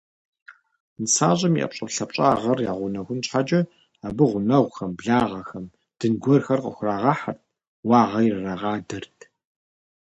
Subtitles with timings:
[1.01, 3.61] НысащӀэм и ӀэпщӀэлъапщӀагъэр ягъэунэхун щхьэкӀэ
[4.07, 5.65] абы гъунэгъухэм, благъэхэм
[5.97, 7.41] дын гуэрхэр къыхурагъэхьырт,
[7.89, 9.17] уагъэ ирырагъадэрт.